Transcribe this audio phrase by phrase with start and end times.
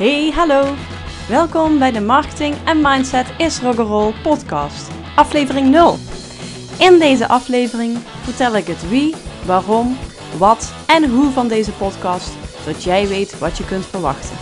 [0.00, 0.74] Hey, hallo!
[1.28, 5.96] Welkom bij de Marketing en Mindset is Rock'n'Roll podcast, aflevering 0.
[6.78, 9.14] In deze aflevering vertel ik het wie,
[9.46, 9.96] waarom,
[10.38, 14.36] wat en hoe van deze podcast, zodat jij weet wat je kunt verwachten.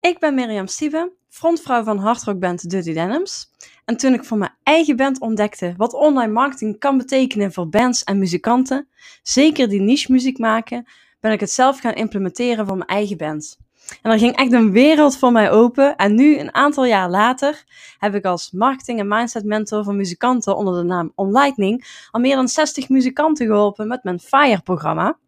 [0.00, 3.50] Ik ben Mirjam Siebe, frontvrouw van hardrockband Dirty Denims.
[3.84, 8.04] En toen ik voor mijn eigen band ontdekte wat online marketing kan betekenen voor bands
[8.04, 8.88] en muzikanten,
[9.22, 10.86] zeker die niche muziek maken,
[11.20, 13.60] ben ik het zelf gaan implementeren voor mijn eigen band.
[14.02, 15.96] En er ging echt een wereld voor mij open.
[15.96, 17.64] En nu, een aantal jaar later,
[17.98, 22.36] heb ik als marketing- en mindset mentor voor muzikanten onder de naam OnLightning al meer
[22.36, 25.18] dan 60 muzikanten geholpen met mijn FIRE-programma.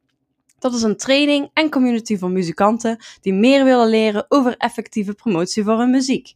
[0.59, 5.65] Dat is een training en community voor muzikanten die meer willen leren over effectieve promotie
[5.65, 6.35] voor hun muziek.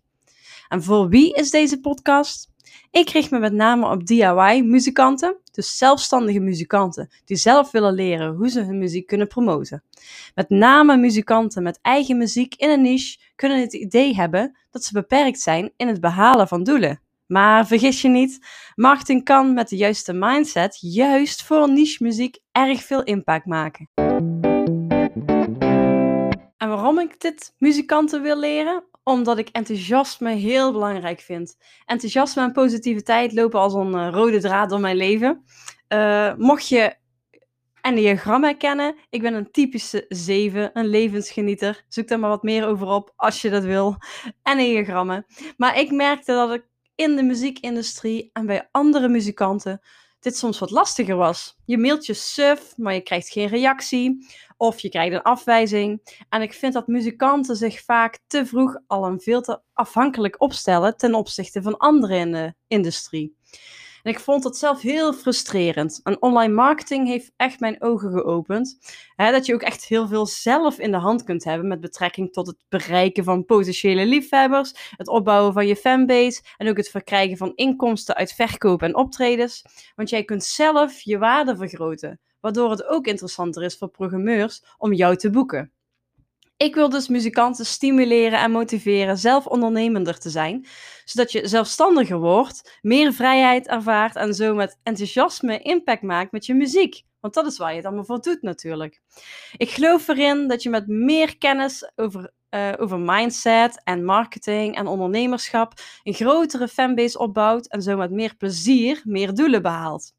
[0.68, 2.50] En voor wie is deze podcast?
[2.90, 8.48] Ik richt me met name op DIY-muzikanten, dus zelfstandige muzikanten die zelf willen leren hoe
[8.48, 9.82] ze hun muziek kunnen promoten.
[10.34, 14.92] Met name muzikanten met eigen muziek in een niche kunnen het idee hebben dat ze
[14.92, 17.00] beperkt zijn in het behalen van doelen.
[17.26, 22.82] Maar vergis je niet, marketing kan met de juiste mindset juist voor niche muziek erg
[22.82, 23.88] veel impact maken.
[26.56, 28.84] En waarom ik dit muzikanten wil leren?
[29.08, 31.56] Omdat ik enthousiasme heel belangrijk vind.
[31.86, 35.44] Enthousiasme en positiviteit lopen als een uh, rode draad door mijn leven.
[35.88, 36.94] Uh, mocht je
[37.80, 41.84] Enneagram herkennen, ik ben een typische 7, een levensgenieter.
[41.88, 43.96] Zoek daar maar wat meer over op als je dat wil.
[44.42, 45.26] Enneagrammen.
[45.56, 49.80] Maar ik merkte dat ik in de muziekindustrie en bij andere muzikanten
[50.20, 51.56] dit soms wat lastiger was.
[51.64, 54.26] Je mailt je suf, maar je krijgt geen reactie.
[54.56, 56.16] Of je krijgt een afwijzing.
[56.28, 60.96] En ik vind dat muzikanten zich vaak te vroeg al een veel te afhankelijk opstellen
[60.96, 63.36] ten opzichte van anderen in de industrie.
[64.08, 66.00] En ik vond dat zelf heel frustrerend.
[66.02, 68.78] En online marketing heeft echt mijn ogen geopend.
[69.16, 72.46] dat je ook echt heel veel zelf in de hand kunt hebben met betrekking tot
[72.46, 77.52] het bereiken van potentiële liefhebbers, het opbouwen van je fanbase en ook het verkrijgen van
[77.54, 79.64] inkomsten uit verkoop en optredens.
[79.94, 84.92] Want jij kunt zelf je waarde vergroten, waardoor het ook interessanter is voor programmeurs om
[84.92, 85.72] jou te boeken.
[86.58, 90.66] Ik wil dus muzikanten stimuleren en motiveren zelf ondernemender te zijn,
[91.04, 96.54] zodat je zelfstandiger wordt, meer vrijheid ervaart en zo met enthousiasme impact maakt met je
[96.54, 97.02] muziek.
[97.20, 99.00] Want dat is waar je het allemaal voor doet natuurlijk.
[99.56, 104.86] Ik geloof erin dat je met meer kennis over, uh, over mindset en marketing en
[104.86, 110.12] ondernemerschap een grotere fanbase opbouwt en zo met meer plezier meer doelen behaalt.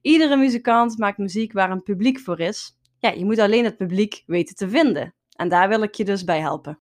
[0.00, 2.78] Iedere muzikant maakt muziek waar een publiek voor is.
[2.98, 5.14] Ja, je moet alleen het publiek weten te vinden.
[5.34, 6.78] En daar wil ik je dus bij helpen.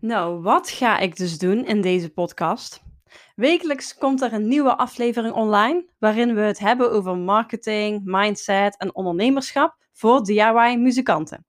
[0.00, 2.82] Nou, wat ga ik dus doen in deze podcast?
[3.34, 8.94] Wekelijks komt er een nieuwe aflevering online waarin we het hebben over marketing, mindset en
[8.94, 11.46] ondernemerschap voor DIY-muzikanten.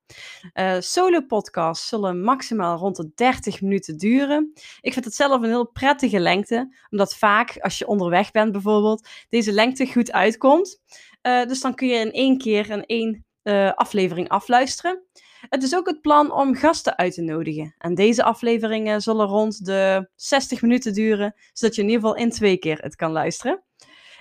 [0.54, 4.52] Uh, Solo-podcasts zullen maximaal rond de 30 minuten duren.
[4.82, 9.08] Ik vind het zelf een heel prettige lengte, omdat vaak als je onderweg bent bijvoorbeeld,
[9.30, 10.82] deze lengte goed uitkomt.
[11.22, 15.04] Uh, dus dan kun je in één keer in één uh, aflevering afluisteren.
[15.50, 17.76] Het is ook het plan om gasten uit te nodigen.
[17.78, 22.30] En deze afleveringen zullen rond de 60 minuten duren, zodat je in ieder geval in
[22.30, 23.64] twee keer het kan luisteren.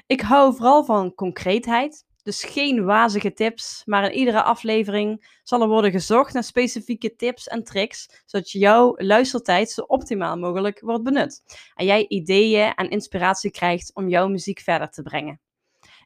[0.07, 5.69] Ik hou vooral van concreetheid, dus geen wazige tips, maar in iedere aflevering zal er
[5.69, 11.43] worden gezocht naar specifieke tips en tricks, zodat jouw luistertijd zo optimaal mogelijk wordt benut.
[11.75, 15.41] En jij ideeën en inspiratie krijgt om jouw muziek verder te brengen.